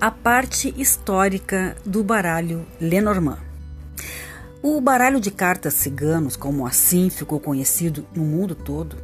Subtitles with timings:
[0.00, 3.36] a parte histórica do baralho Lenormand.
[4.62, 8.96] O baralho de cartas ciganos, como assim ficou conhecido no mundo todo,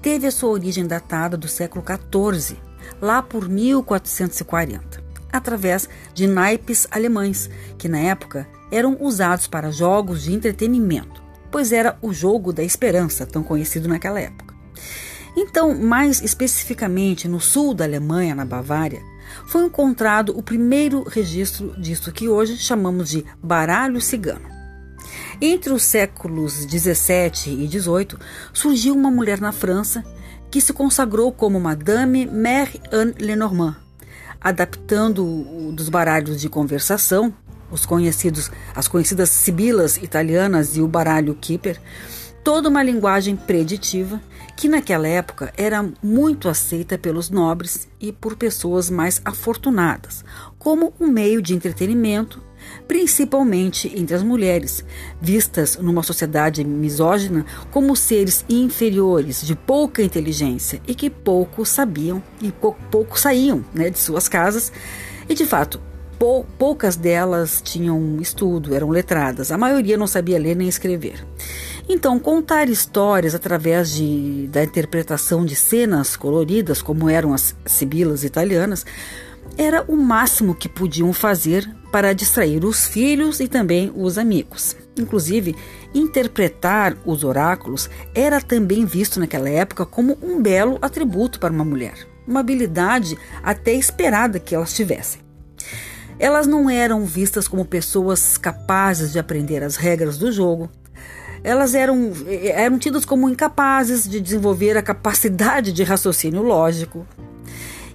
[0.00, 2.56] teve a sua origem datada do século XIV,
[3.02, 10.32] lá por 1440, através de naipes alemães, que na época eram usados para jogos de
[10.32, 14.54] entretenimento, pois era o jogo da esperança, tão conhecido naquela época.
[15.36, 19.09] Então, mais especificamente no sul da Alemanha, na Bavária,
[19.46, 24.48] foi encontrado o primeiro registro disso que hoje chamamos de baralho cigano.
[25.40, 28.18] Entre os séculos 17 e 18,
[28.52, 30.04] surgiu uma mulher na França
[30.50, 33.76] que se consagrou como Madame Mère Anne Lenormand,
[34.40, 37.32] adaptando dos baralhos de conversação,
[37.70, 41.80] os conhecidos, as conhecidas sibilas italianas e o baralho Kipper,
[42.42, 44.20] toda uma linguagem preditiva
[44.60, 50.22] que naquela época era muito aceita pelos nobres e por pessoas mais afortunadas,
[50.58, 52.42] como um meio de entretenimento,
[52.86, 54.84] principalmente entre as mulheres,
[55.18, 62.52] vistas numa sociedade misógina como seres inferiores, de pouca inteligência e que pouco sabiam e
[62.52, 64.70] pouco, saíam né, de suas casas.
[65.26, 65.80] E de fato,
[66.20, 71.26] pou, poucas delas tinham estudo, eram letradas, a maioria não sabia ler nem escrever.
[71.88, 78.84] Então, contar histórias através de, da interpretação de cenas coloridas, como eram as sibilas italianas,
[79.56, 84.76] era o máximo que podiam fazer para distrair os filhos e também os amigos.
[84.98, 85.56] Inclusive,
[85.94, 91.94] interpretar os oráculos era também visto naquela época como um belo atributo para uma mulher,
[92.28, 95.29] uma habilidade até esperada que elas tivessem.
[96.20, 100.70] Elas não eram vistas como pessoas capazes de aprender as regras do jogo,
[101.42, 102.12] elas eram,
[102.44, 107.06] eram tidas como incapazes de desenvolver a capacidade de raciocínio lógico.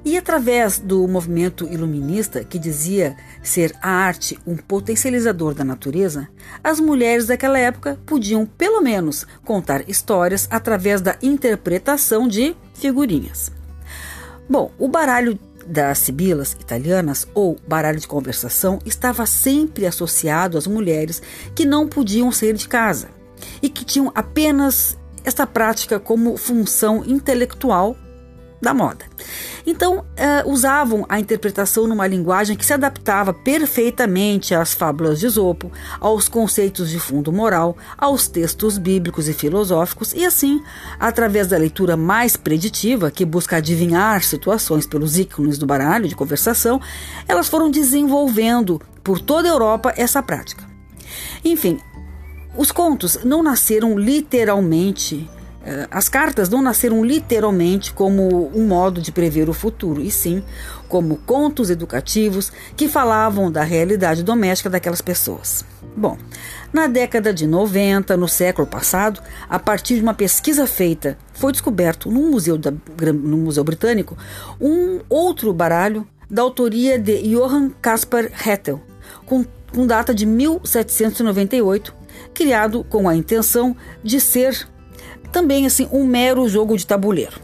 [0.03, 6.27] E através do movimento iluminista, que dizia ser a arte um potencializador da natureza,
[6.63, 13.51] as mulheres daquela época podiam, pelo menos, contar histórias através da interpretação de figurinhas.
[14.47, 21.21] Bom, o baralho das sibilas italianas, ou baralho de conversação, estava sempre associado às mulheres
[21.55, 23.09] que não podiam sair de casa
[23.61, 27.97] e que tinham apenas esta prática como função intelectual
[28.65, 29.05] da moda.
[29.65, 35.71] Então, uh, usavam a interpretação numa linguagem que se adaptava perfeitamente às fábulas de Esopo,
[35.99, 40.61] aos conceitos de fundo moral, aos textos bíblicos e filosóficos, e assim,
[40.99, 46.81] através da leitura mais preditiva, que busca adivinhar situações pelos ícones do baralho de conversação,
[47.27, 50.63] elas foram desenvolvendo por toda a Europa essa prática.
[51.43, 51.79] Enfim,
[52.57, 55.29] os contos não nasceram literalmente,
[55.89, 60.43] as cartas não nasceram literalmente como um modo de prever o futuro, e sim
[60.87, 65.65] como contos educativos que falavam da realidade doméstica daquelas pessoas.
[65.97, 66.17] Bom,
[66.71, 72.11] na década de 90, no século passado, a partir de uma pesquisa feita, foi descoberto
[72.11, 74.17] no Museu, da, no Museu Britânico
[74.61, 78.81] um outro baralho da autoria de Johann Caspar Hettel,
[79.25, 84.67] com, com data de 1798 criado com a intenção de ser
[85.35, 87.41] também assim um mero jogo de tabuleiro.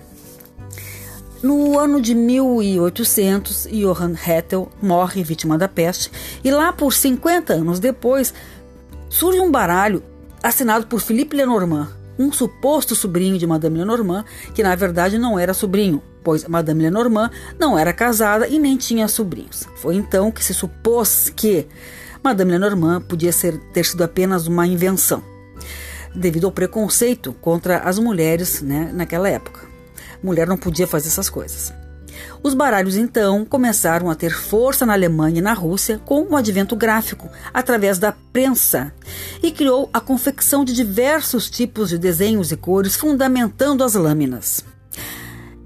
[1.44, 6.09] No ano de 1800, Johann Hettel morre vítima da peste
[6.41, 8.34] e lá por 50 anos depois
[9.09, 10.02] surge um baralho
[10.41, 14.23] assinado por Philippe Lenormand, um suposto sobrinho de Madame Lenormand,
[14.56, 17.29] que na verdade não era sobrinho, pois Madame Lenormand
[17.59, 19.68] não era casada e nem tinha sobrinhos.
[19.75, 21.68] Foi então que se supôs que
[22.23, 25.22] Madame Lenormand podia ser, ter sido apenas uma invenção,
[26.16, 29.62] devido ao preconceito contra as mulheres né, naquela época.
[30.22, 31.74] Mulher não podia fazer essas coisas.
[32.44, 36.76] Os baralhos então começaram a ter força na Alemanha e na Rússia com o advento
[36.76, 38.94] gráfico, através da prensa,
[39.42, 44.66] e criou a confecção de diversos tipos de desenhos e cores, fundamentando as lâminas.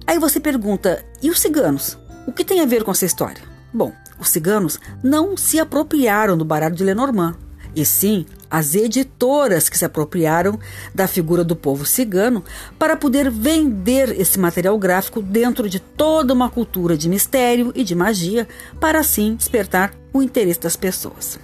[0.05, 1.97] Aí você pergunta: e os ciganos?
[2.27, 3.41] O que tem a ver com essa história?
[3.73, 7.35] Bom, os ciganos não se apropriaram do baralho de Lenormand,
[7.75, 10.59] e sim as editoras que se apropriaram
[10.93, 12.43] da figura do povo cigano
[12.77, 17.95] para poder vender esse material gráfico dentro de toda uma cultura de mistério e de
[17.95, 18.47] magia,
[18.79, 21.39] para assim despertar o interesse das pessoas.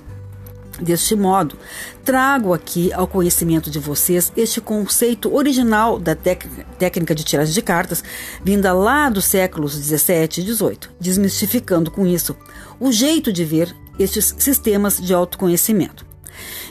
[0.81, 1.57] Deste modo,
[2.03, 8.03] trago aqui ao conhecimento de vocês este conceito original da técnica de tiragem de cartas,
[8.43, 12.35] vinda lá dos séculos 17 e 18, desmistificando com isso
[12.79, 16.10] o jeito de ver estes sistemas de autoconhecimento.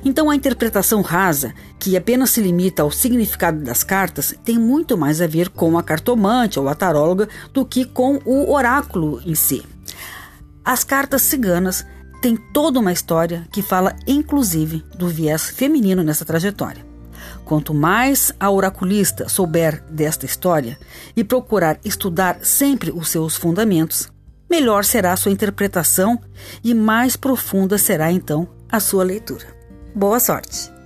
[0.04, 5.20] Então, a interpretação rasa, que apenas se limita ao significado das cartas, tem muito mais
[5.20, 9.62] a ver com a cartomante ou a taróloga do que com o oráculo em si.
[10.64, 11.84] As cartas ciganas
[12.20, 16.84] têm toda uma história que fala inclusive do viés feminino nessa trajetória.
[17.44, 20.78] Quanto mais a oraculista souber desta história
[21.16, 24.10] e procurar estudar sempre os seus fundamentos,
[24.48, 26.20] melhor será a sua interpretação
[26.62, 29.59] e mais profunda será então a sua leitura.
[29.94, 30.79] Boa sorte!